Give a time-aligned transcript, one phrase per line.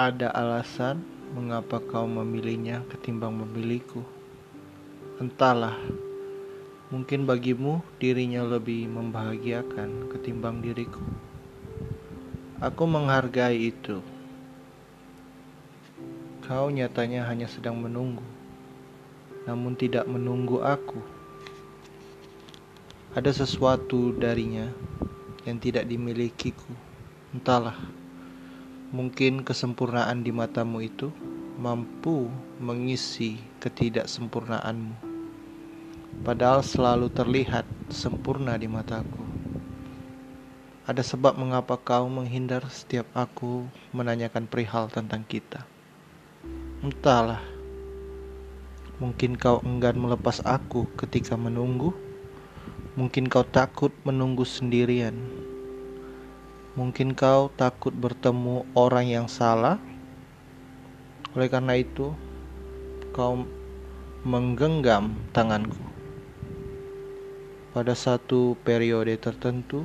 [0.00, 1.04] ada alasan
[1.36, 4.00] mengapa kau memilihnya ketimbang memilihku.
[5.20, 5.76] Entahlah,
[6.88, 11.04] mungkin bagimu dirinya lebih membahagiakan ketimbang diriku.
[12.64, 14.00] Aku menghargai itu.
[16.48, 18.24] Kau nyatanya hanya sedang menunggu,
[19.44, 21.04] namun tidak menunggu aku.
[23.12, 24.72] Ada sesuatu darinya
[25.44, 26.72] yang tidak dimilikiku.
[27.36, 27.99] Entahlah.
[28.90, 31.14] Mungkin kesempurnaan di matamu itu
[31.54, 32.26] mampu
[32.58, 34.98] mengisi ketidaksempurnaanmu.
[36.26, 39.22] Padahal selalu terlihat sempurna di mataku.
[40.90, 43.62] Ada sebab mengapa kau menghindar setiap aku
[43.94, 45.62] menanyakan perihal tentang kita.
[46.82, 47.46] Entahlah.
[48.98, 51.94] Mungkin kau enggan melepas aku ketika menunggu.
[52.98, 55.14] Mungkin kau takut menunggu sendirian.
[56.78, 59.82] Mungkin kau takut bertemu orang yang salah.
[61.34, 62.14] Oleh karena itu,
[63.10, 63.42] kau
[64.22, 65.82] menggenggam tanganku.
[67.74, 69.82] Pada satu periode tertentu,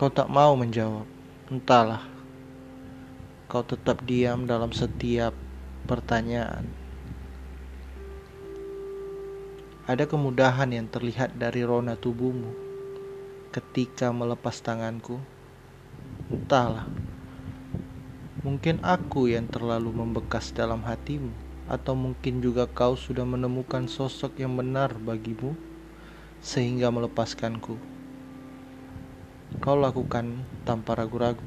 [0.00, 1.04] kau tak mau menjawab.
[1.52, 2.00] Entahlah,
[3.44, 5.36] kau tetap diam dalam setiap
[5.84, 6.64] pertanyaan.
[9.84, 12.69] Ada kemudahan yang terlihat dari rona tubuhmu
[13.50, 15.18] ketika melepas tanganku.
[16.30, 16.86] Entahlah,
[18.46, 21.34] mungkin aku yang terlalu membekas dalam hatimu,
[21.66, 25.58] atau mungkin juga kau sudah menemukan sosok yang benar bagimu
[26.38, 27.74] sehingga melepaskanku.
[29.58, 31.42] Kau lakukan tanpa ragu-ragu.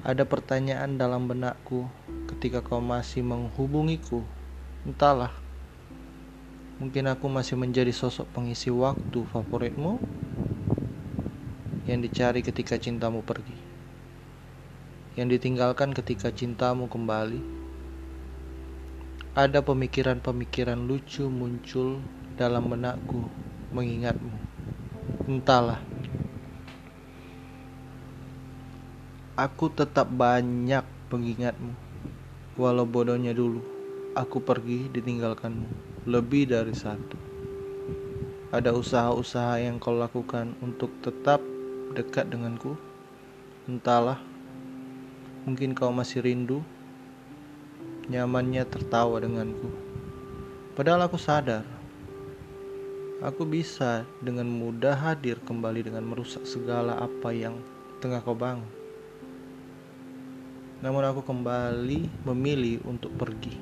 [0.00, 1.84] Ada pertanyaan dalam benakku
[2.32, 4.24] ketika kau masih menghubungiku.
[4.88, 5.30] Entahlah,
[6.80, 10.17] mungkin aku masih menjadi sosok pengisi waktu favoritmu
[11.88, 13.56] yang dicari ketika cintamu pergi,
[15.16, 17.40] yang ditinggalkan ketika cintamu kembali.
[19.32, 22.04] Ada pemikiran-pemikiran lucu muncul
[22.36, 23.24] dalam benakku
[23.72, 24.36] mengingatmu.
[25.24, 25.80] Entahlah.
[29.38, 31.72] Aku tetap banyak pengingatmu.
[32.58, 33.62] Walau bodohnya dulu,
[34.12, 37.16] aku pergi ditinggalkanmu lebih dari satu.
[38.50, 41.38] Ada usaha-usaha yang kau lakukan untuk tetap
[41.92, 42.76] dekat denganku?
[43.68, 44.20] Entahlah,
[45.44, 46.64] mungkin kau masih rindu,
[48.08, 49.68] nyamannya tertawa denganku.
[50.72, 51.68] Padahal aku sadar,
[53.20, 57.60] aku bisa dengan mudah hadir kembali dengan merusak segala apa yang
[58.00, 58.68] tengah kau bangun.
[60.78, 63.52] Namun aku kembali memilih untuk pergi.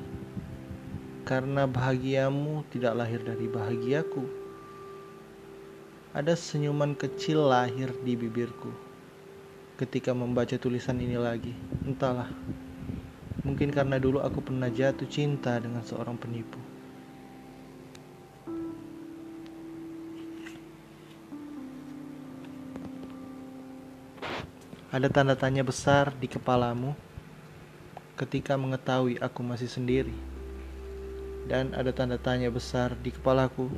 [1.26, 4.45] Karena bahagiamu tidak lahir dari bahagiaku
[6.16, 8.72] ada senyuman kecil lahir di bibirku
[9.76, 11.52] ketika membaca tulisan ini lagi.
[11.84, 12.32] Entahlah,
[13.44, 16.56] mungkin karena dulu aku pernah jatuh cinta dengan seorang penipu.
[24.88, 26.96] Ada tanda tanya besar di kepalamu
[28.16, 30.16] ketika mengetahui aku masih sendiri.
[31.44, 33.68] Dan ada tanda tanya besar di kepalaku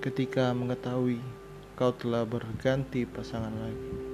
[0.00, 1.20] ketika mengetahui
[1.76, 4.09] kau telah berganti pasangan lagi.